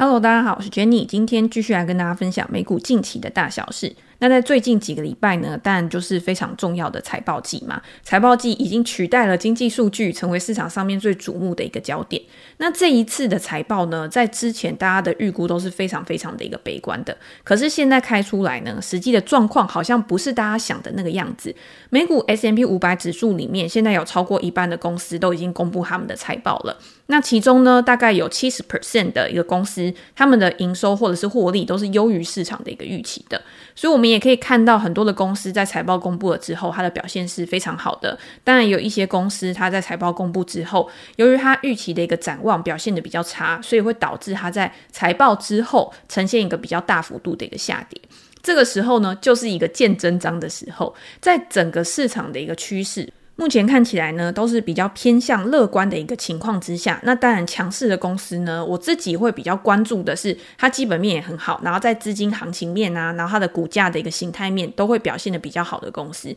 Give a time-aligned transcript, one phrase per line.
[0.00, 3.96] Hello，大家好，我是 Jenny，今天继续来跟大家分享美股近期的大小事。
[4.20, 7.80] 那在最近几个礼拜呢，当然就是非常重要的财报季嘛。
[8.02, 12.20] 财报季已经取代了经济数据，成为市场上面最瞩目的一个焦点。
[12.56, 17.16] 那这一次的财报呢，在之前大家的预估都是非常非常的一个悲观的。
[17.44, 21.54] 可是现在开出来呢，实际的状况好像不是大家想的那个样子。
[21.90, 26.76] 美股 S M P 五百指数里面，现在有超过一半的公司都已经公布他们的财报了。
[27.06, 33.40] 那其中呢，大概有七十 percent 的一个公司，他们的营收或者是获利都是优于市场的一个预期的。
[33.74, 38.18] 所以，我们你也可以看到很多的公司在财报公布了之后，它的表现是非常好的。
[38.42, 48.00] 当然，有一些公司它在财报公布之后，由于它预期的一个展望表现的比较差，所以会导致它在财报之后呈现一个比较大幅度的一个下跌。
[48.42, 53.12] 这个时候呢，就是一个见真章的时候，在整个市场的一个趋势。
[53.40, 57.00] 目前看起来呢，都是比较偏向乐观的一个情况之下。
[57.04, 66.34] 那当然，强势的公司呢，我自己会比较关注的是，它基本面也很好，然后在资金行情面啊，然后它的股价的一个形态面都会表现的比较好的公司。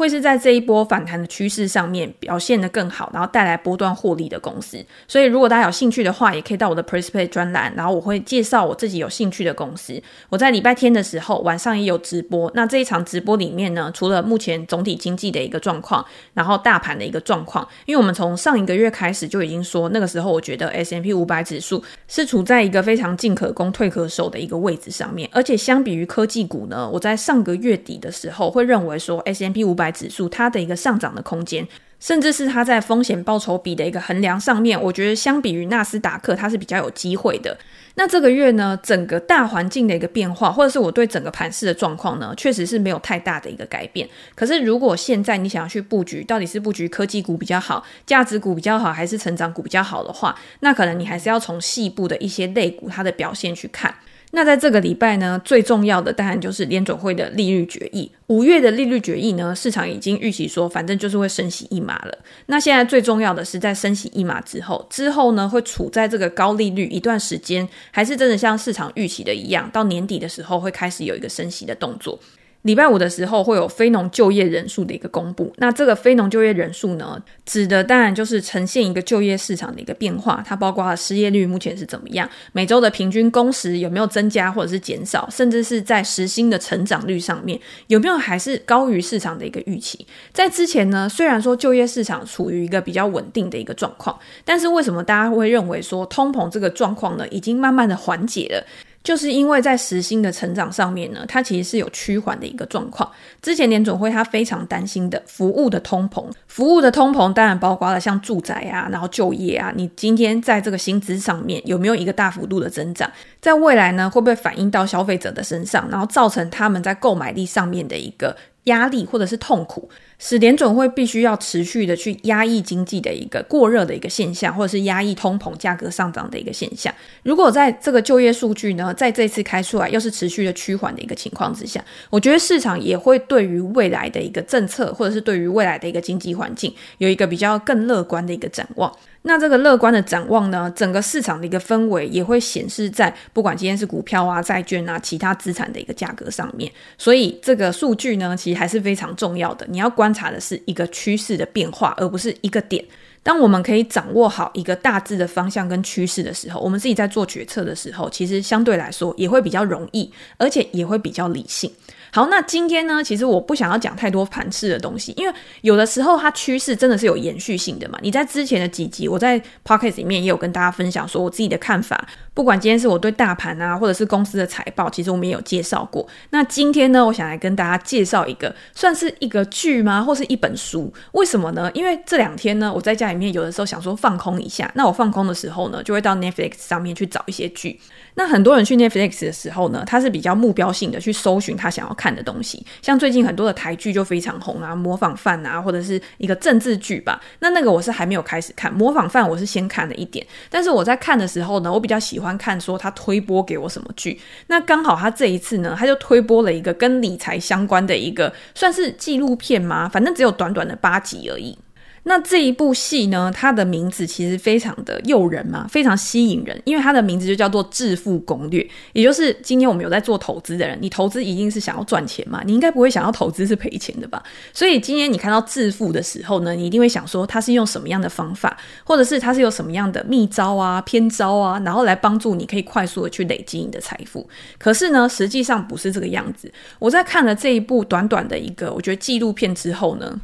[0.00, 4.82] 会是在这一波反弹的趋势上面表现得更好，然后带来波段获利的公司。
[5.06, 10.02] 所以，如果大家有兴趣的话，也可以到我的 Prespay 专栏，然后我会介绍我自己有兴趣的公司。
[10.30, 12.50] 我在礼拜天的时候晚上也有直播。
[12.54, 31.66] 那这一场直播里面呢，除了目前总体经济的一个状况，然后大盘的一个状况，因为我们从上一个月开始就已经说，那个时候我觉得 S&P 500指数是处在一个非常进可攻退可守的一个位置上面，而且相比于科技股呢，我在上个月底的时候会认为说 S M P 五百指数它的一个上涨的空间，
[31.98, 37.56] 甚至是它在风险报酬比的一个衡量上面，我觉得相比于纳斯达克，它是比较有机会的。
[37.96, 44.08] 那这个月呢，整个大环境的一个变化，或者是我对整个盘势的状况呢，确实是没有太大的一个改变。
[44.34, 53.92] 可是如果现在你想要去布局，到底是布局科技股比较好，价值股比较好，还是成长股比较好的话，那可能你还是要从细部的一些类股它的表现去看。
[54.32, 58.10] 那在这个礼拜呢，最重要的当然就是联准会的利率决议。
[58.28, 62.16] 五月的利率决议呢，市场已经预期说，反正就是会升息一码了。
[62.46, 72.18] 那现在最重要的是，在升息一码之后，之后呢，会处在这个高利率一段时间，还是真的像市场预期的一样，到年底的时候会开始有一个升息的动作。
[72.62, 90.06] 礼拜五的时候会有非农就业人数的一个公布，那这个非农就业人数呢，指的当然就是呈现一个就业市场的一个变化，它包括了失业率目前是怎么样，每周的平均工时有没有增加或者是减少，甚至是在时薪的成长率上面有没有还是高于市场的一个预期。
[90.32, 98.66] 在之前呢，虽然说就业市场处于一个比较稳定的一个状况，但是为什么大家会认为说通膨这个状况呢，已经慢慢的缓解了？
[99.02, 103.10] 就是因为在时薪的成长上面呢，它其实是有趋缓的一个状况。
[103.40, 113.10] 之前联总会它非常担心的服务的通膨，服务的通膨当然包括了像住宅啊，然后就业啊，你今天在这个薪资上面有没有一个大幅度的增长？
[113.40, 119.88] 在未来呢，会不会反映到消费者的身上，然后造成他们在购买力上面的一个压力或者是痛苦？
[120.20, 126.94] 使联准会必须要持续的去压抑经济的一个过热的一个现象，或者是压抑通膨价格上涨的一个现象。
[127.22, 138.94] 如果在这个就业数据呢，在这次开出来又是持续的趋缓的一个情况之下，我觉得市场也会对于未来的一个政策，或者是对于未来的一个经济环境，有一个比较更乐观的一个展望。
[139.22, 146.72] 那这个乐观的展望呢，整个市场的一个氛围也会显示在不管今天是股票啊、债券啊、其他资产的一个价格上面。
[146.96, 149.66] 所以这个数据呢，其实还是非常重要的。
[149.68, 152.84] 你要观观察的是一个趋势的变化，而不是一个点。
[153.22, 161.70] 当我们可以掌握好一个大致的方向跟趋势的时候，我们自己在做决策的时候，其实相对来说也会比较容易，而且也会比较理性。
[162.12, 167.98] 好，那今天呢，其实我不想要讲太多盘势的东西，因为有的时候它趋势真的是有延续性的嘛。
[168.02, 172.06] 你在之前的几集，我在 Podcast 里面也有跟大家分享说我自己的看法。
[172.32, 176.06] 不管今天是我对大盘啊，或者是公司的财报，其实我们也有介绍过。
[176.30, 180.92] 那今天呢，我想来跟大家介绍一个，算是一个剧吗，或是一本书？
[181.12, 181.70] 为什么呢？
[181.74, 187.78] 因为这两天呢，我在家里面有的时候想说放空一下，那我放空的时候呢，就会到 Netflix 上面去找一些剧。
[188.14, 192.64] 那很多人去 Netflix 的时候呢，他是比较目标性的去搜寻他想要看的东西。
[192.80, 197.20] 像最近很多的台剧就非常红啊，模仿犯啊，或者是一个政治剧吧。
[197.40, 200.26] 那那个我是还没有开始看，模仿犯我是先看了一点。
[200.48, 204.18] 但是我在看的时候呢，我比较喜欢看说他推播给我什么剧。
[204.46, 209.86] 那刚好他这一次呢，他就推播了一个跟理财相关的一个算是纪录片吗？
[209.86, 211.58] 反正只有短短的八集而已。
[212.04, 218.62] 那这一部戏呢，它的名字其实非常的诱人嘛，非常吸引人，因为它的名字就叫做《致富攻略》，
[218.92, 224.22] 也就是今天我们有在做投资的人，你投资一定是想要赚钱嘛，你应该不会想要投资是赔钱的吧？
[224.52, 234.26] 所以今天你看到致富的时候呢，你一定会想说他是用什么样的方法，或者是他是有什么样的秘招啊、偏招啊，然后来帮助你可以快速的去累积你的财富。
[234.58, 236.50] 可是呢，实际上不是这个样子。
[236.78, 240.18] 我在看了这一部短短的一个我觉得纪录片之后呢，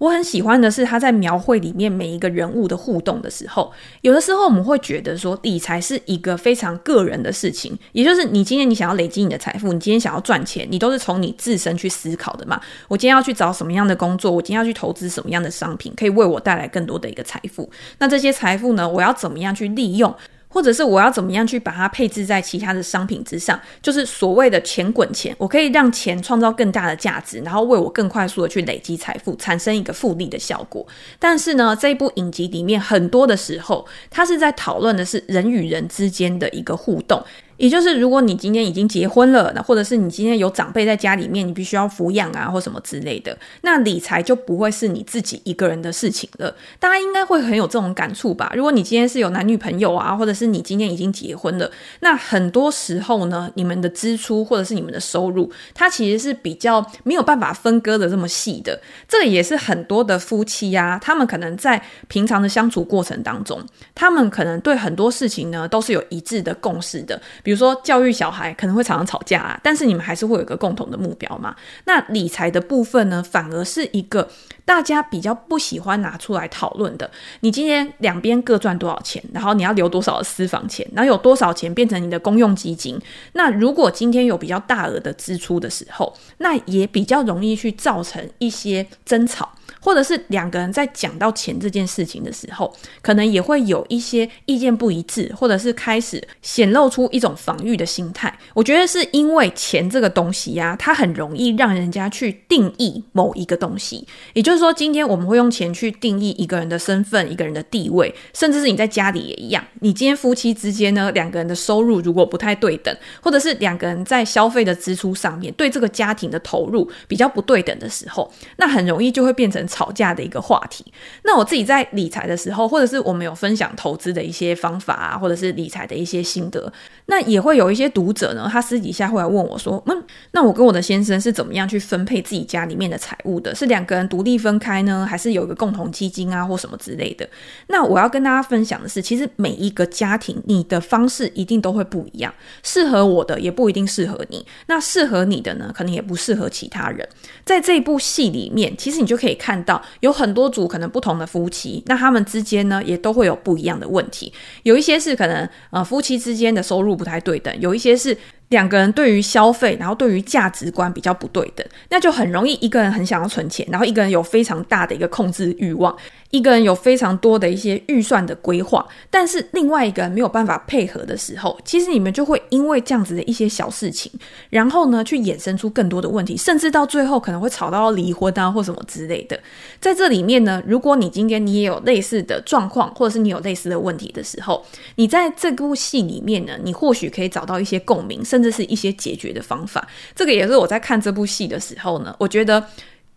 [0.00, 3.70] 我很喜欢的是他在描绘里面每一个人物的互动的时候，
[4.00, 12.58] 有的时候我们会觉得说理财是一个非常个人的事情，也就是你今天你想要累积你的财富，你今天想要赚钱，你都是从你自身去思考的嘛。
[12.88, 17.70] 我今天要去找什么样的工作，我今天要去投资什么样的商品，可以为我带来更多的一个财富。
[17.98, 20.14] 那这些财富呢，我要怎么样去利用？
[20.52, 30.84] 或者是我要怎么样去把它配置在其他的商品之上，就是所谓的钱滚钱，我可以让钱创造更大的价值，然后为我更快速的去累积财富，产生一个复利的效果。
[31.18, 37.22] 但是呢，这一部影集里面很多的时候，它是在讨论的是人与人之间的一个互动。
[37.60, 46.56] 也就是，如果你今天已经结婚了，那或者是你今天有长辈在家里面，你必须要抚养啊，或什么之类的，那理财就不会是你自己一个人的事情了。
[46.78, 48.50] 大家应该会很有这种感触吧？
[48.56, 51.70] 如果你今天是有男女朋友啊，或者是你今天已经结婚了，
[52.00, 58.80] 那很多时候呢，你们的支出或者是你们的收入，它其实是比较没有办法分割的这么细的。
[59.06, 63.62] 这个也是很多的夫妻啊，他们可能在平常的相处过程当中，
[63.94, 67.20] 他们可能对很多事情呢都是有一致的共识的。
[67.49, 71.52] 比比如说教育小孩可能会常常吵架啊，但是你们还是会有一个共同的目标嘛。
[71.84, 74.30] 那理财的部分呢，反而是一个
[74.70, 77.10] 大家比较不喜欢拿出来讨论的。
[77.40, 82.96] 你今天两边各赚多少钱，然后你要留多少的私房钱，然后有多少钱变成你的公用基金。
[83.32, 89.50] 那如果今天有比较大额的支出的时候，那也比较容易去造成一些争吵。
[89.82, 92.70] 或者是两个人在讲到钱这件事情的时候，
[93.00, 98.36] 可能也会有一些意见不一致，或者是开始显露出一种防御的心态。
[98.52, 104.06] 我觉得是因为钱这个东西呀、它很容易让人家去定义某一个东西。
[104.34, 109.64] 也就是说，今天我们会用钱去定义一个人的身份、一个人的地位，甚至是你在家里也一样。
[109.80, 119.66] 你今天夫妻之间呢，两个人的收入如果不太对等，或者是两个人在消费的支出上面对这个家庭的投入比较不对等的时候，那很容易就会变成。
[119.70, 120.84] 吵架的一个话题。
[121.22, 126.72] 那我自己在理财的时候，或者是我们有分享投资的一些方法啊，或者是理财的一些心得，
[127.06, 133.54] 那也会有一些读者呢，他私底下会来问我说：“嗯，那我跟我的先生是怎么样去分配自己家里面的财务的？
[133.54, 137.28] 是两个人独立分分开呢，还是有一个共同基金啊，或什么之类的？”
[137.68, 147.08] 那我要跟大家分享的是，其实每一个家庭，你的方式一定都会不一样，适合我的也不一定适合你，那适合你的呢，可能也不适合其他人。
[147.44, 149.60] 在这部戏里面，其实你就可以看。
[149.60, 154.32] 到有很多组可能不同的夫妻，那他们之间呢也都会有不一样的问题。
[154.62, 158.16] 有一些是可能呃夫妻之间的收入不太对等，有一些是
[158.50, 165.96] 两个人对于消费，然后对于价值观比较不对等，那就很容易一个人很想要存钱，然后一个人有非常大的一个控制欲望。
[166.30, 174.10] 一个人有非常多的一些预算的规划，但是另外一个人没有办法配合的时候，其实你们就会因为这样子的一些小事情，
[174.48, 179.38] 然后呢去衍生出更多的问题，甚至到最后可能会吵到离婚啊或什么之类的。
[179.80, 189.84] 在这里面呢，如果你今天你也有类似的状况，或者是你有类似的问题的时候，你在这部戏里面呢，你或许可以找到一些共鸣，甚至是一些解决的方法。
[190.14, 192.64] 这个也是我在看这部戏的时候呢，我觉得。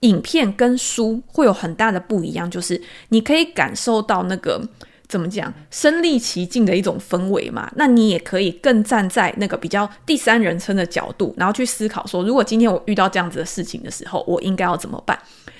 [0.03, 4.61] 影片跟书会有很大的不一样，就是你可以感受到那个
[5.07, 7.71] 怎么讲身历其境的一种氛围嘛。
[7.75, 15.17] 那你也可以更站在那个比较第三人称的角度，然后去思考说，如果今天我遇到这样子的事情的时候，我应该要怎么办？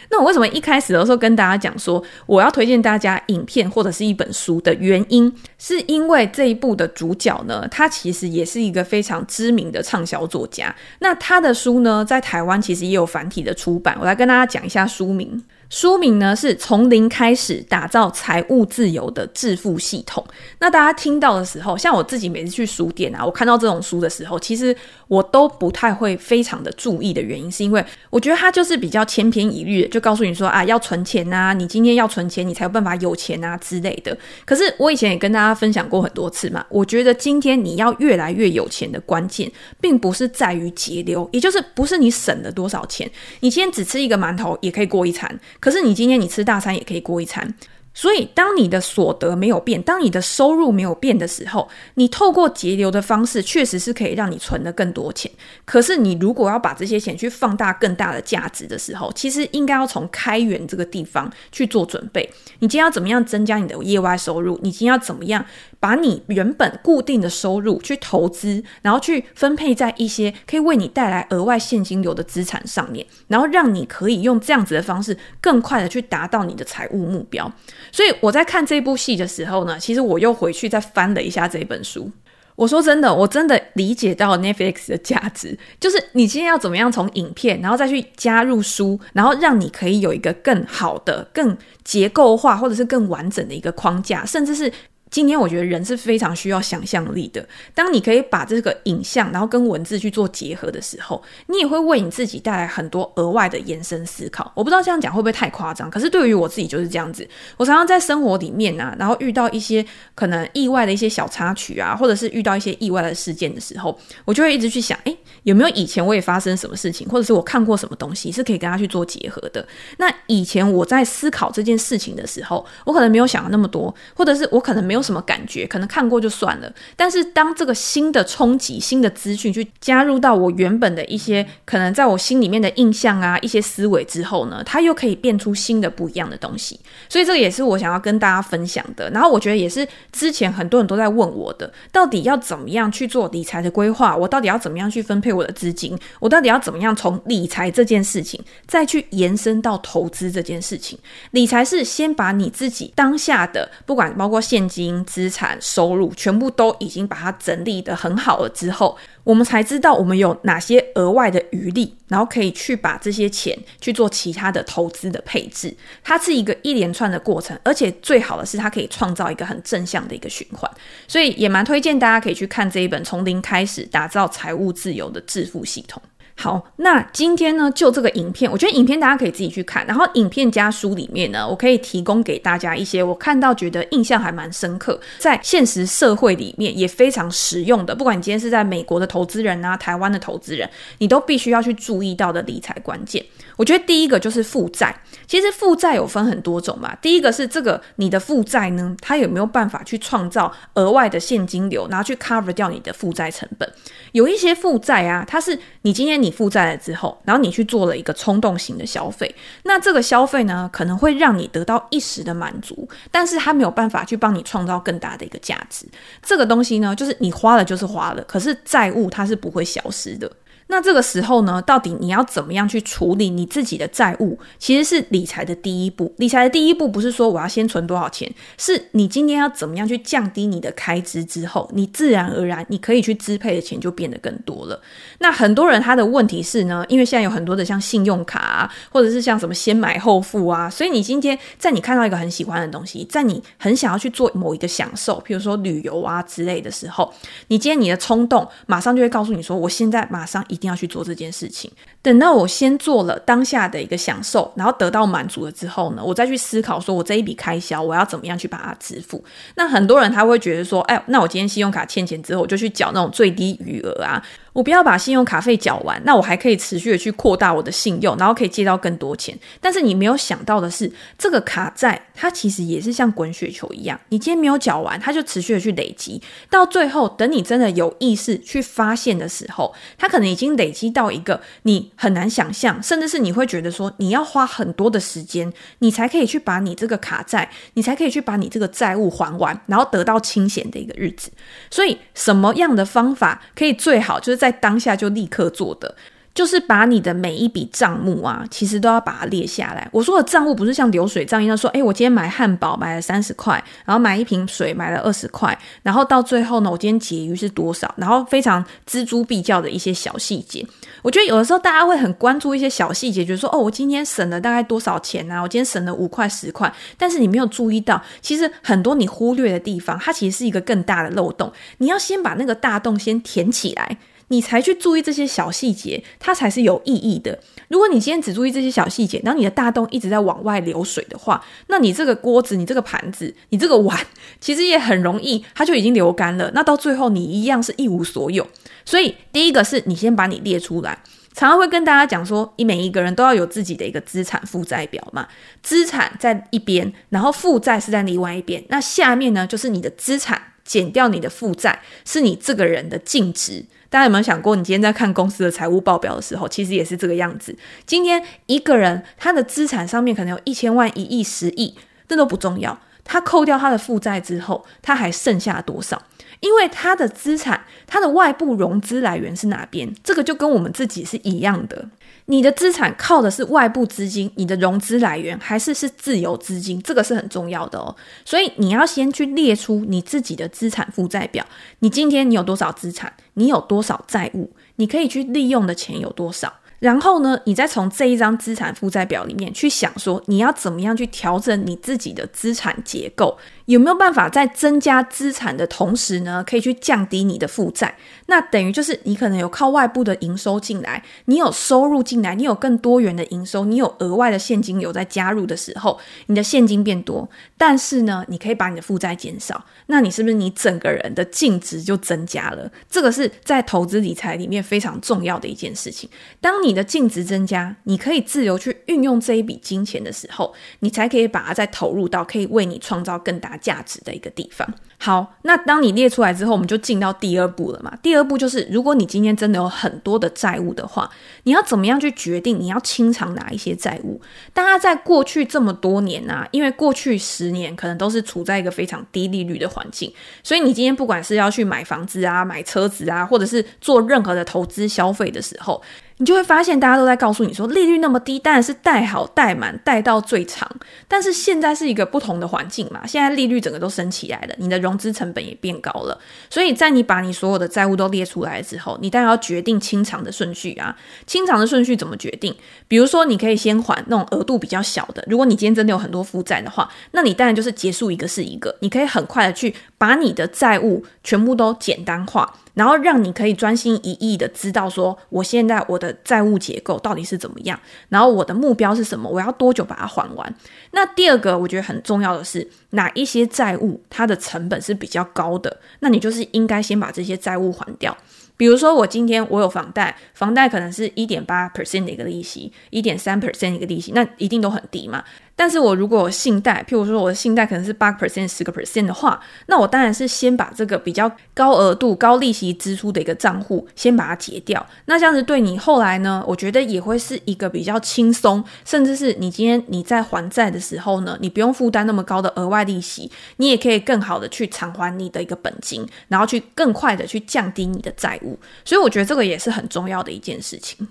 [0.10, 10.74] 那我为什么一开始的时候跟大家讲说我要推荐大家影片或者是一本书的原因，是因为这一部的主角呢，他其实也是一个非常知名的畅销作家。
[11.00, 13.98] 那他的书呢，在台湾其实也有繁体的出版。
[14.00, 15.42] 我来跟大家讲一下书名。
[15.74, 20.24] 书名呢是从零开始打造财务自由的致富系统。
[20.60, 24.75] 那大家听到的时候，像我自己每次去书店啊，我看到这种书的时候，其实
[25.08, 34.15] 我都不太会非常的注意的原因，是因为我觉得它就是比较千篇一律，就告诉你说啊，要存钱呐、啊，你今天要存钱，你才有办法有钱啊之类的。
[34.46, 39.51] 可是我以前也跟大家分享过很多次嘛，我觉得今天你要越来越有钱的关键，
[39.82, 45.27] 并不是在于节流，也就是不是你省了多少钱，你今天只吃一个馒头也可以过一餐。
[45.63, 47.53] 可是你今天你吃大餐也可以过一餐，
[47.94, 55.32] 所以，当你的所得没有变，当你的收入没有变的时候，你透过节流的方式，确实是可以让你存得更多钱。
[55.64, 62.28] 可是，你如果要把这些钱去放大更大的价值的时候，其实应该要从开源这个地方去做准备。
[62.60, 64.60] 你今天要怎么样增加你的业外收入？
[64.64, 65.46] 你今天要怎么样
[65.80, 77.52] 把你原本固定的收入去投资，然后去分配在一些可以为你带来额外现金流的资产上面，然后让你可以用这样子的方式，更快的去达到你的财务目标。
[77.92, 82.10] 所以我在看这部戏的时候呢，其实我又回去再翻了一下这本书。
[82.56, 94.72] 我说真的，我真的理解到 Netflix 的价值，就是你今天要怎么样从影片，然后再去加入书，然后让你可以有一个更好的、更结构化或者是更完整的一个框架，甚至是。
[95.13, 97.48] 今天我觉得人是非常需要想象力的。
[97.75, 104.51] 当你可以把这个影像，然后跟文字去做结合的时候，你也会为你自己带来很多额外的延伸思考。
[104.55, 107.27] 我不知道这样讲会不会太夸张，可是对于我自己就是这样子。
[107.58, 119.63] 我常常在生活里面啊，然后遇到一些可能意外的一些小插曲啊，或者是遇到一些意外的事件的时候，我就会一直去想，诶，有没有以前我也发生什么事情，或者是我看过什么东西是可以跟他去做结合的？
[120.00, 125.03] 那以前我在思考这件事情的时候，我可能没有想那么多，或者是我可能没有。
[125.04, 125.68] 什么感觉？
[125.68, 126.74] 可能看过就算了。
[126.96, 136.80] 但是当这个新的冲击、新的资讯去加入到我原本的一些可能在我心里面的印象啊、一些思维之后呢，它又可以变出新的不一样的东西。
[137.10, 139.10] 所以这个也是我想要跟大家分享的。
[139.10, 144.16] 然后我觉得也是之前很多人都在问我的，到底要怎么样去做理财的规划？
[144.16, 145.98] 我到底要怎么样去分配我的资金？
[146.20, 150.98] 我到底要怎么样从理财这件事情再去延伸到投资这件事情？
[151.32, 154.93] 理财是先把你自己当下的，不管包括现金。
[155.06, 165.74] 资产收入全部都已经把它整理得很好了之后，我们才知道我们有哪些额外的余力，然后可以去把这些钱去做其他的投资的配置。
[166.04, 170.70] 它是一个一连串的过程，而且最好的是它可以创造一个很正向的一个循环。
[171.08, 176.02] 所以也蛮推荐大家可以去看这一本《从零开始打造财务自由的致富系统》。
[176.36, 179.86] 好，那今天呢，就这个影片，我觉得影片大家可以自己去看。
[179.86, 187.96] 然后影片加书里面呢，我可以提供给大家一些我看到觉得印象还蛮深刻，在现实社会里面也非常实用的。
[187.96, 193.24] 不管你今天是在美国的投资人啊，台湾的投资人，你都必须要去注意到的理财关键。
[193.58, 194.96] 我觉得第一个就是负债。
[195.26, 196.94] 其实负债有分很多种嘛。
[197.02, 203.72] 第一个是这个你的负债呢，它有没有办法去创造额外的现金流，然后去 cover 掉你的负债成本？
[204.12, 209.34] 有一些负债啊，它是你今天你负债了之后，然后你去做了一个冲动型的消费，
[209.64, 215.88] 那这个消费呢，可能会让你得到一时的满足，但是它没有办法去帮你创造更大的一个价值。
[216.22, 220.30] 这个东西呢，就是你花了就是花了，可是债务它是不会消失的。
[220.74, 224.39] 那这个时候呢，到底你要怎么样去处理你自己的债务？
[224.58, 226.12] 其实是理财的第一步。
[226.18, 228.27] 理财的第一步不是说我要先存多少钱，
[228.58, 234.82] 是你今天要怎么样去降低你的开支之后，你自然而然你可以去支配的钱就变得更多了。
[235.20, 247.13] 那很多人他的问题是呢，因为现在有很多的像信用卡啊，或者是像什么先买后付啊，所以你今天在你看到一个很喜欢的东西，在你很想要去做某一个享受，譬如说旅游啊之类的时候，
[247.50, 250.44] 你今天你的冲动马上就会告诉你说，我现在马上。
[250.50, 251.70] 一定要去做这件事情。
[252.01, 259.24] 等到我先做了当下的一个享受，然后得到满足了之后呢，我再去思考说，我这一笔开销我要怎么样去把它支付。
[259.55, 264.24] 那很多人他会觉得说，哎，那我今天信用卡欠钱之后，我就去缴那种最低余额啊。
[264.54, 269.38] 我不要把信用卡费缴完，那我还可以持续的去扩大我的信用，然后可以借到更多钱。
[269.60, 291.32] 但是你没有想到的是，这个卡债它其实也是像滚雪球一样，你今天没有缴完，它就持续的去累积，到最后等你真的有意识去发现的时候，它可能已经累积到一个你很难想象，甚至是你会觉得说你要花很多的时间，你才可以去把你这个卡债，你才可以去把你这个债务还完，然后得到清闲的一个日子。
[291.72, 294.43] 所以什么样的方法可以最好就是。
[294.44, 295.96] 在当下就立刻做的。
[296.36, 299.88] 就是把你的每一笔账目啊，其实都要把它列下来。
[299.92, 307.94] 我说的账目不是像流水账一样说，诶，我今天买汉堡买了三十块，然后买一瓶水买了二十块，然后到最后呢，我今天结余是多少？
[307.98, 310.66] 然后非常锱铢必较的一些小细节。
[311.04, 315.40] 我觉得有的时候大家会很关注一些小细节，就是说，哦，我今天省了大概多少钱啊？
[315.40, 321.54] 我今天省了五块十块，但是你没有注意到，其实很多你忽略的地方，它其实是一个更大的漏洞。
[321.78, 324.00] 你要先把那个大洞先填起来。
[324.34, 327.38] 你才去注意这些小细节，它才是有意义的。
[327.68, 333.96] 如果你今天只注意这些小细节，然后你的大洞一直在往外流水的话，那你这个锅子、你这个盘子、你这个碗，
[334.42, 336.50] 其实也很容易，它就已经流干了。
[336.56, 338.48] 那到最后，你一样是一无所有。
[338.84, 340.98] 所以，第一个是你先把你列出来。
[341.36, 345.28] 常常会跟大家讲说，你每一个人都要有自己的一个资产负债表嘛，
[345.62, 353.66] 资产在一边，然后负债是在另外一边，那下面呢就是你的资产减掉你的负债，是你这个人的净值。
[353.94, 357.56] 大家有没有想过，你今天在看公司的财务报表的时候，其实也是这个样子。
[357.86, 361.76] 今天一个人他的资产上面可能有一千万、一亿、十亿，
[362.08, 362.76] 这都不重要。
[363.04, 366.02] 他扣掉他的负债之后，他还剩下多少？
[366.40, 369.94] 因为他的资产，他的外部融资来源是哪边？
[370.04, 371.88] 这个就跟我们自己是一样的。
[372.25, 376.82] 你的资产靠的是外部资金，你的融资来源还是是自由资金？
[376.82, 377.96] 这个是很重要的哦。
[378.24, 381.46] 所以你要先去列出你自己的资产负债表。
[381.80, 383.12] 你今天你有多少资产？
[383.34, 384.50] 你有多少债务？
[384.77, 386.53] 你可以去利用的钱有多少？
[386.80, 393.38] 然后呢，你再从这一张资产负债表里面去想说，你要怎么样去调整你自己的资产结构。
[393.65, 397.96] 有没有办法在增加资产的同时呢，可以去降低你的负债？
[398.25, 412.70] 那等于就是你可能有靠外部的营收进来，你有收入进来，你有更多元的营收，你有额外的现金流在加入的时候，你的现金变多，但是呢，你可以把你的负债减少，那你是不是你整个人的净值就增加了？
[412.89, 416.10] 这个是在投资理财里面非常重要的一件事情。
[416.41, 424.68] 当你的净值增加，你可以自由去运用这一笔金钱的时候，你才可以把它再投入到可以为你创造更大价值的一个地方。
[424.98, 427.94] 好，那当你列出来之后，我们就进到第二步了嘛。
[428.02, 431.10] 第二步就是，如果你今天真的有很多的债务的话，
[431.44, 434.22] 你要怎么样去决定你要清偿哪一些债务？
[434.54, 440.10] 大家在过去这么多年啊，因为过去十年可能都是处在一个非常低利率的环境，
[440.42, 445.82] 所以你今天不管是要去买房子啊、买车子啊，或者是做任何的投资消费的时候，
[446.24, 450.65] 你就会发现，大家都在告诉你说，利率那么低，当然是贷好贷满贷到最长。
[451.06, 456.18] 但是现在是一个不同的环境嘛，现在利率整个都升起来了，你的融资成本也变高了。
[456.50, 460.96] 所以在你把你所有的债务都列出来之后，你当然要决定清偿的顺序啊。
[461.27, 462.56] 清偿的顺序怎么决定？
[462.88, 465.22] 比如说，你可以先还那种额度比较小的。
[465.27, 472.62] 如果你今天真的有很多负债的话，那你当然就是结束一个是一个，你可以很快的去把你的债务全部都简单化。
[472.74, 480.56] 然后让你可以专心一意的知道说，我现在我的债务结构到底是怎么样，然后我的目标是什么，我要多久把它还完。
[480.92, 488.15] 那第二个我觉得很重要的是，哪一些债务它的成本是比较高的，那你就是应该先把这些债务还掉。
[488.56, 495.24] 比如说我今天我有房贷，房贷可能是一点八 percent 的一个利息，一点三 percent 一个利息，那一定都很低嘛。
[495.56, 504.86] 但是我如果有信贷，譬如说我的信贷可能是八个 percent、十个 percent 的话，那我当然是先把这个比较高额度、高利息支出的一个账户先把它结掉。
[505.06, 518.58] 那这样子对你后来呢，我觉得也会是一个比较轻松，甚至是你今天你在还债的时候呢，你不用负担那么高的额外利息，你也可以更好的去偿还你的一个本金，然后去更快的去降低你的债务。
[518.84, 521.08] 所以我觉得这个也是很重要的一件事情。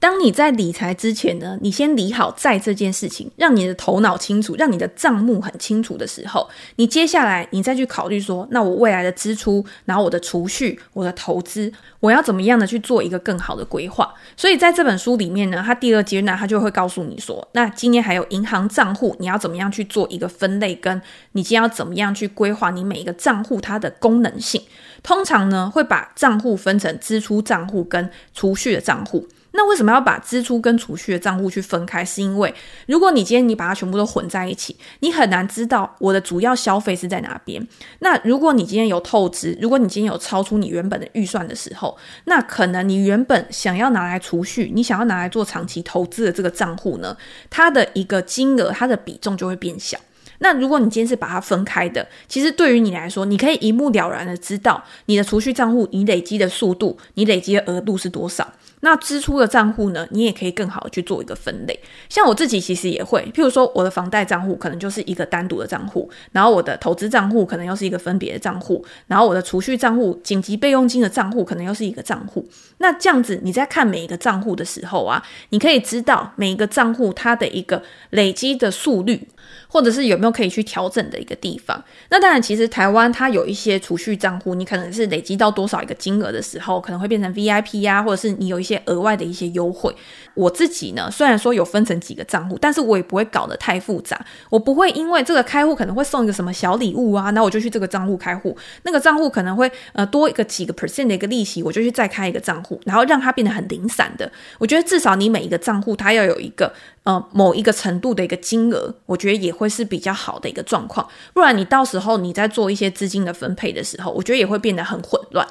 [0.00, 14.14] 当你在理财之前呢，你先理好债这件事情，让你的头脑清楚，让你的账目很清楚的时候，你接下来你再去考虑说，那我未来的支出，然后我的储蓄，我的投资，我要怎么样的去做一个更好的规划？
[14.36, 24.62] 所以在这本书里面呢，它第二阶段它就会告诉你说，那今天还有银行账户，你要怎么样去做一个分类，跟你今天要怎么样去规划你每一个账户它的功能性。
[25.02, 29.26] 通常呢，会把账户分成支出账户跟储蓄的账户。
[29.52, 32.04] 那为什么要把支出跟储蓄的账户去分开？
[32.04, 32.54] 是因为
[32.86, 37.66] 如果你今天你把它全部都混在一起，你很难知道我的主要消费是在哪边。
[38.00, 47.16] 那如果你今天有透支，如果你今天有超出你原本的预算的时候，那可能你原本想要拿来储蓄，你想要拿来做长期投资的这个账户呢，
[47.50, 49.98] 它的一个金额，它的比重就会变小。
[50.40, 58.46] 那如果你今天是把它分开的，其实对于你来说，你可以一目了然的知道你的储蓄账户你累积的速度，你累积的额度是多少。
[58.80, 61.78] 那支出的账户呢，你也可以更好的去做一个分类。
[62.08, 72.46] 像我自己其实也会，譬如说我的房贷账户可能就是一个单独的账户，然后我的投资账户可能又是一个分别的账户，然后我的储蓄账户、紧急备用金的账户可能又是一个账户。
[72.78, 79.28] 那这样子你在看每一个账户的时候啊，你可以知道每一个账户它的一个累积的速率。
[79.70, 81.82] 或者是有没有可以去调整的一个地方？
[82.10, 89.94] 那当然，其实台湾它有一些储蓄账户，你可能是累积到多少一个金额的时候，可能会变成 VIP 呀、啊，或者是你有一些额外的一些优惠。
[90.34, 94.24] 我自己呢，虽然说有分成几个账户，但是我也不会搞得太复杂。
[94.50, 98.56] 我不会因为这个开户可能会送一个什么小礼物啊，那我就去这个账户开户。
[98.82, 104.30] 那个账户可能会呃多一个几个 percent 的一个利息，我就去再开一个账户，然后让它变得很零散的。
[104.58, 106.72] 我觉得至少你每一个账户它要有一个。
[107.04, 111.08] 呃，某一个程度的一个金额，我觉得也会是比较好的一个状况。
[111.32, 115.48] 不然你到时候你在做一些资金的分配的时候，我觉得也会变得很混乱。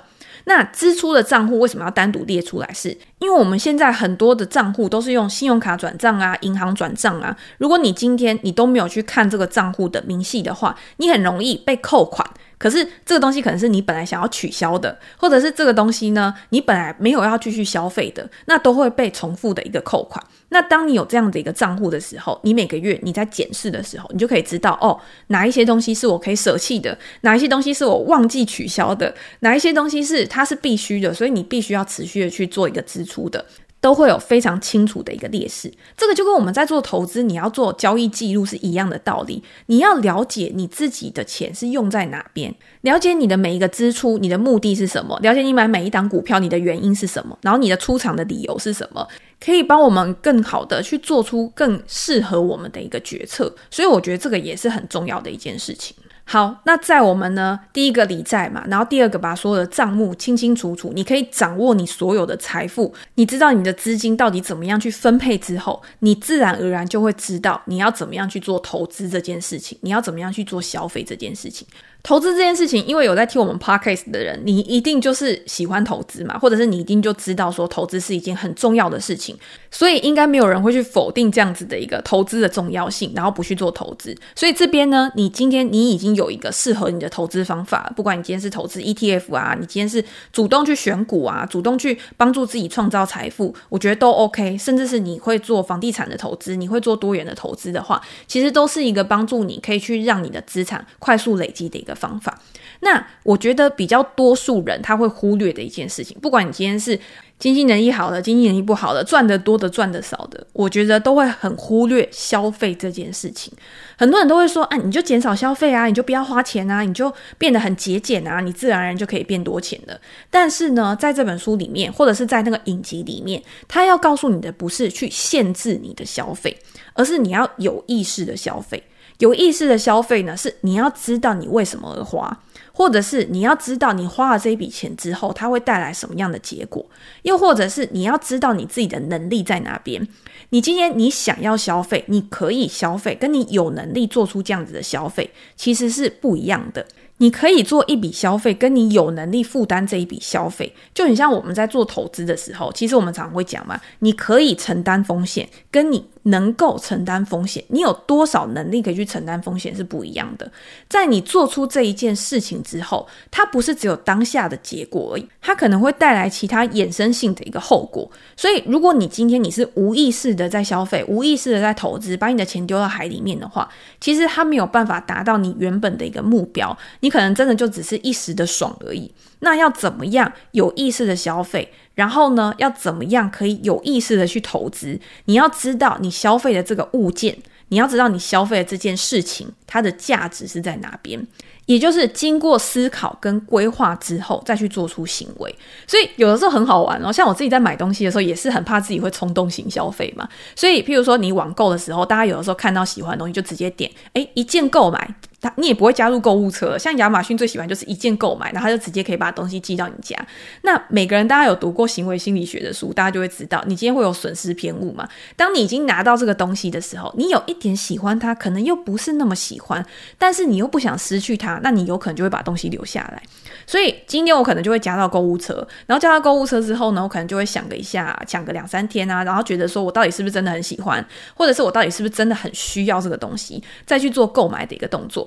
[0.47, 2.97] 那支出的账户为什么要单独列出来是？
[3.19, 7.35] 因为我们现在很多的账户都是用信用卡转账啊、银行转账啊。
[7.57, 12.25] 如果你今天你都没有去看这个账户的明细的话，你很容易被扣款。
[12.57, 20.23] 可是这个东西可能是你本来想要取消的，或者是这个东西呢，你本来没有要继续消费的，那都会被重复的一个扣款。
[20.49, 33.45] 那当你有这样的一个账户的时候，你每个月你在检视的时候，你就可以知道哦，哪一些东西是我可以舍弃的，哪一些东西是我忘记取消的，哪一些东西是它是必须的，所以你必须要持续的去做一个支出的。
[33.87, 39.41] 都会有非常清楚的一个劣势，这个就跟我们在做投资，你要做交易记录是一样的道理。
[39.67, 49.07] 你要了解你自己的钱是用在哪边，了解你的每一个支出，你的目的是什么，了解你买每一档股票你的原因是什么，然后你的出场的理由是什么，
[49.39, 53.55] 可以帮我们更好的去做出更适合我们的一个决策。
[53.71, 55.95] 所以我觉得这个也是很重要的一件事情。
[56.29, 71.65] 好，那在我们呢，第一个理债嘛，然后第二个把所有的账目清清楚楚，你可以掌握你所有的财富，你知道你的资金到底怎么样去分配之后，你自然而然就会知道你要怎么样去做投资这件事情，你要怎么样去做消费这件事情。
[72.03, 79.35] 投资这件事情，因为有在听我们 podcast 的人，你一定就是喜欢投资嘛，或者是你一定就知道说投资是一件很重要的事情，
[79.71, 84.15] 所以应该没有人会去否定这样子的一个投资的重要性，然后不去做投资。
[84.35, 90.03] 所以这边呢，你今天你已经有一个适合你的投资方法，不管你今天是投资 ETF 啊，你今天是
[90.33, 94.57] 主动去选股啊，主动去帮助自己创造财富，我觉得都 OK。
[94.57, 102.37] 甚至是你会做房地产的投资，你会做多元的投资的话，其实都是一个帮助你可以去让你的资产快速累积的一个方法，
[102.81, 106.99] 那我觉得比较多数人他会忽略的一件事情，不管你今天是
[107.39, 113.53] 经济能力好的、经济能力不好的、赚得多的、赚得少的，我觉得都会很忽略消费这件事情。
[113.95, 119.99] 很多人都会说：“啊，你就减少消费啊，你就不要花钱啊，你就变得很节俭啊，你自然而然就可以变多钱了。”
[120.31, 126.57] 但是呢，在这本书里面，或者是在那个影集里面，他要告诉你的不是去限制你的消费，
[126.93, 128.81] 而是你要有意识的消费。
[129.19, 132.39] 有意识的消费呢，是你要知道你为什么而花，
[132.77, 136.85] 或者是你要知道你花了这一笔钱之后，它会带来什么样的结果，
[137.23, 140.07] 又或者是你要知道你自己的能力在哪边。
[140.49, 146.85] 你今天你想要消费，你可以消费，跟你有能力做出这样子的消费，其实是不一样的。
[147.17, 160.49] 你可以做一笔消费，跟你有能力负担这一笔消费，就很像我们在做投资的时候，其实我们常常会讲嘛，你可以承担风险，跟你能够承担风险，你有多少能力可以去承担风险是不一样的。
[160.89, 168.09] 在你做出这一件事情之后，它不是只有当下的结果而已，它可能会带来其他衍生性的一个后果。
[168.35, 176.77] 所以，如果你今天你是无意识的在消费，无意识的在投资，把你的钱丢到海里面的话，其实它没有办法达到你原本的一个目标。
[176.99, 179.11] 你可能真的就只是一时的爽而已。
[179.39, 181.71] 那要怎么样有意识的消费？
[181.95, 184.99] 然后呢，要怎么样可以有意识的去投资？
[185.25, 187.35] 你要知道你消费的这个物件，
[187.69, 191.25] 你要知道你消费的这件事情，它的价值是在哪边。
[191.65, 195.53] 也就是经过思考跟规划之后，再去做出行为，
[195.85, 197.11] 所以有的时候很好玩哦。
[197.11, 200.25] 像我自己在买东西的时候，也是很怕自己会冲动型消费嘛。
[200.55, 205.13] 所以，譬如说你网购的时候，大家有的时候看到喜欢的东西就直接点，诶，一键购买。
[205.39, 210.17] 他你也不会加入购物车，像亚马逊最喜欢就是一键购买，然后他就直接可以把东西寄到你家。
[210.63, 215.07] 那每个人大家有读过行为心理学的书，大家就会知道，你今天会有损失偏误嘛。
[215.35, 219.85] 当你已经拿到这个东西的时候，你有一点喜欢它，可能又不是那么喜欢，
[220.17, 223.21] 但是你又不想失去它，那你有可能就会把东西留下来。
[223.67, 235.26] 所以今天我可能就会加到购物车，然后加到购物车之后呢，我可能就会想个一下，抢个两三天啊，然后觉得说我到底是不是真的很喜欢，或者是我到底是不是真的很需要这个东西，再去做购买的一个动作。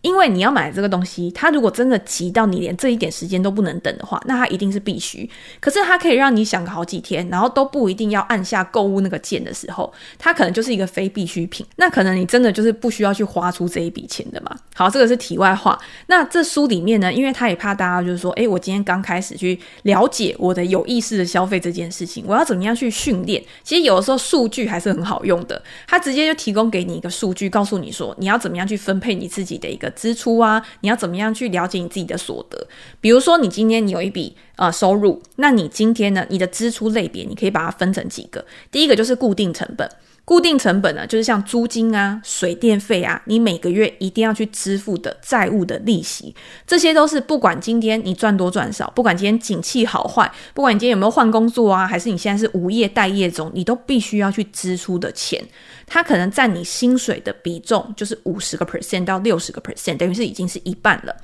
[0.00, 5.28] 因为你要买这个东西，它如果真的急到你连这一点时间都不能等的话，那它一定是必须。
[5.60, 11.66] 可是它可以让你想个好几天，然后都不一定要按下购物那个键的时候，它可能就是一个非必需品。
[11.76, 14.56] 那可能你真的就是不需要去花出这一笔钱的嘛。
[14.74, 15.78] 好，这个是题外话。
[16.06, 17.98] 那这书里面呢，因为他也怕大家。
[17.98, 23.42] 就是说，诶，我今天刚开始去了解我的有意识的消费这件事情，我要怎么样去训练？
[23.64, 32.66] 其实有的时候数据还是很好用的，它直接就提供给你一个数据，告诉你说你要怎么样去分配你自己的一个支出啊，你要怎么样去了解你自己的所得。
[33.00, 38.44] 比如说，你今天你有一笔呃收入，那你今天呢，你的支出类别，你可以把它分成几个。
[38.70, 39.90] 第一个就是固定成本。
[40.28, 46.34] 固定成本呢，就是像租金啊、水电费啊，你每个月一定要去支付的债务的利息，
[46.66, 55.42] 这些都是不管今天你赚多赚少，不管今天景气好坏，不管你今天有没有换工作啊，还是你现在是无业待业中，你都必须要去支出的钱，
[55.86, 61.16] 它可能占你薪水的比重就是五十个 percent 到六十个 percent，等于是已经是一半了。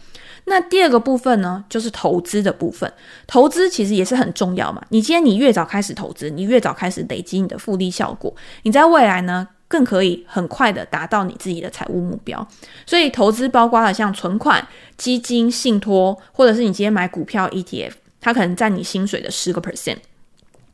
[0.47, 2.93] 那第二个部分呢，就是投资的部分。
[3.27, 4.83] 投资其实也是很重要嘛。
[4.91, 12.47] 你今天你越早开始投资，你越早开始累积你的复利效果，你在未来呢，更可以很快的达到你自己的财务目标。
[12.85, 19.97] 所以投资包括了像存款、基金、信托，或者是你今天买股票 ETF，它可能占你薪水的十个 percent。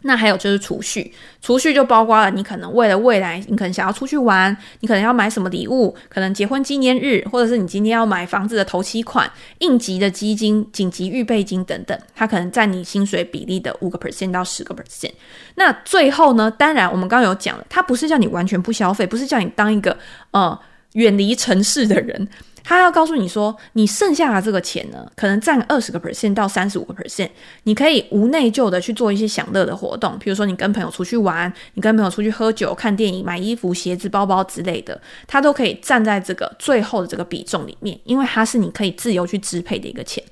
[0.02, 15.12] 那还有就是储蓄，储蓄就包括了你可能为了未来，你可能想要出去玩，你可能要买什么礼物，可能结婚纪念日，或者是你今天要买房子的头期款、应急的基金、紧急预备金等等，它可能占你薪水比例的五个 percent 到十个 percent。
[15.56, 19.96] 那最后呢，当然我们刚刚有讲了，它不是叫你完全不消费，不是叫你当一个
[20.30, 20.58] 呃
[20.94, 22.28] 远离城市的人。
[22.70, 27.28] 他要告诉你说，你剩下的这个钱呢，可能占二十个 percent 到三十五个 percent，
[27.64, 40.22] 你可以无内疚的去做一些享乐的活动，比如说你跟朋友出去玩，你跟朋友出去喝酒、看电影、买衣服、鞋子、包包之类的，他都可以站在这个最后的这个比重里面，因为它是你可以自由去支配的一个钱。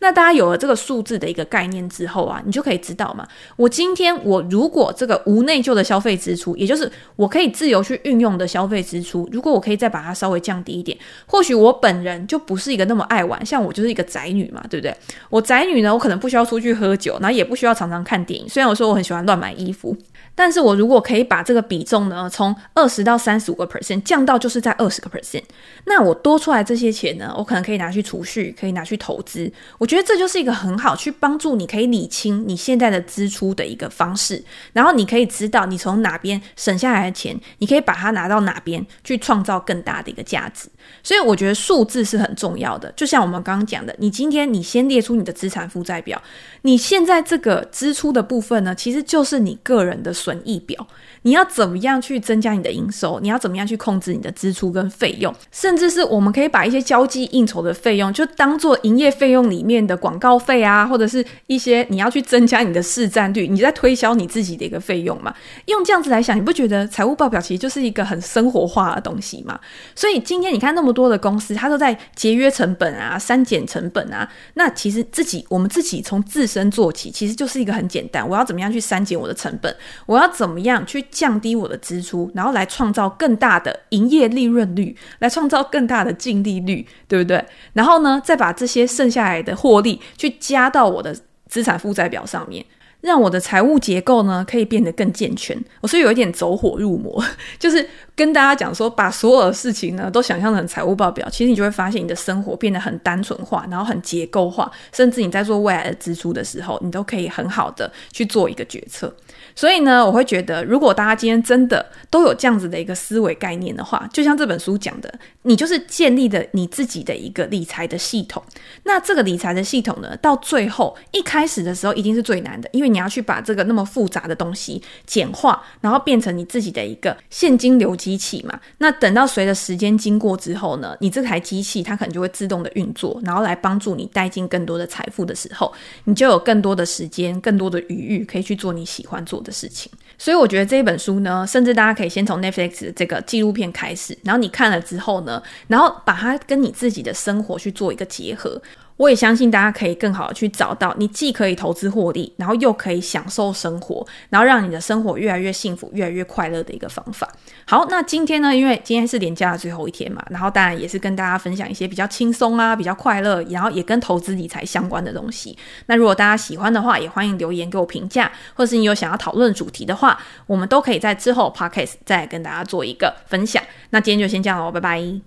[0.00, 14.94] 那大家有了这个数字的一个概念之后啊，你就可以知道嘛，我今天我如果这个无内疚的消费支出，也就是我可以自由去运用的消费支出，如果我可以再把它稍微降低一点，或许我本人就不是一个那么爱玩，像我就是一个宅女嘛，对不对？
[15.30, 19.96] 我宅女呢，我可能不需要出去喝酒，然后也不需要常常看电影，虽然我说我很喜欢乱买衣服。
[20.38, 25.42] 但是我如果可以把这个比重呢，从二十到三十五个 percent 降到就是在二十个 percent，
[25.86, 29.50] 那我多出来这些钱呢，我可能可以拿去储蓄，可以拿去投资。
[29.78, 40.68] 我我觉得这就是一个很好去帮助你可以理清你现在的支出的一个方式，然后你可以知道你从哪边省下来的钱，你可以把它拿到哪边去创造更大的一个价值。
[41.04, 46.20] 所以我觉得数字是很重要的，就像我们刚刚讲的，你今天你先列出你的资产负债表，
[46.62, 50.16] 你现在这个支出的部分呢，其实就是你个人的。
[50.16, 50.84] 损益表，
[51.22, 53.20] 你要怎么样去增加你的营收？
[53.20, 55.32] 你要怎么样去控制你的支出跟费用？
[55.52, 65.34] 甚至是我们可以把一些交际应酬的费用，就当做营业费用里面的广告费啊，或者是一些你要去增加你的市占率，你在推销你自己的一个费用嘛。
[65.66, 69.60] 用这样子来想，你不觉得财务报表其实就是一个很生活化的东西吗？
[69.94, 74.30] 所以今天你看那么多的公司，它都在节约成本啊，删减成本啊。
[74.54, 79.74] 那其实自己我们自己从自身做起，其实就是一个很简单，我要怎么样去删减我的成本？
[80.06, 87.44] 我要怎么样去降低我的支出，然后来创造更大的营业利润率，来创造更大的净利率，对不对？
[87.72, 91.16] 然后呢，再把这些剩下来的获利去加到我的
[91.48, 92.64] 资产负债表上面。
[93.06, 95.56] 让我的财务结构呢可以变得更健全。
[95.80, 97.24] 我是有一点走火入魔，
[97.56, 109.14] 就是跟大家讲说，把所有的事情呢都想象成财务报表，其实你就会发现你的生活变得很单纯化，然后很结构化，甚至你在做未来的支出的时候，你都可以很好的去做一个决策。
[109.56, 118.42] 所以呢，我会觉得，如果大家今天真的都有这样子的一个思维概念的话，就像这本书讲的，你就是建立的你自己的一个理财的系统。
[118.84, 128.60] 那这个理财的系统呢，到最后一开始的时候一定是最难的，因为你要去把这个那么复杂的东西简化，然后变成你自己的一个现金流机器嘛。
[128.76, 135.72] 那等到随着时间经过之后呢，你这台机器它可能就会自动的运作，然后来帮助你带进更多的财富的时候，
[136.04, 139.90] 你就有更多的时间、更多的余裕可以去做你喜欢做的事情。
[140.18, 148.60] 所以我觉得这一本书呢，甚至大家可以先从 Netflix 这个纪录片开始，然后你看了之后呢，然后把它跟你自己的生活去做一个结合。
[148.96, 157.28] 我也相信大家可以更好的去找到你既可以投资获利，然后又可以享受生活，然后让你的生活越来越幸福、越来越快乐的一个方法。
[157.66, 165.56] 好，那今天呢，因为今天是连假的最后一天嘛，然后当然也是跟大家分享一些比较轻松啊、比较快乐，然后也跟投资理财相关的东西。
[165.86, 173.62] 那如果大家喜欢的话，也欢迎留言给我评价，或者是你有想要讨论主题的话，我们都可以在之后 Podcast 再跟大家做一个分享。
[173.90, 175.20] 那今天就先这样喽，拜拜。